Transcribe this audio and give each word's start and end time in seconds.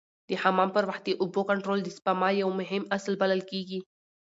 د 0.29 0.31
حمام 0.41 0.69
پر 0.75 0.83
وخت 0.89 1.01
د 1.05 1.09
اوبو 1.21 1.41
کنټرول 1.49 1.79
د 1.83 1.87
سپما 1.97 2.29
یو 2.41 2.49
مهم 2.59 2.83
اصل 2.97 3.13
بلل 3.21 3.41
کېږي. 3.51 3.79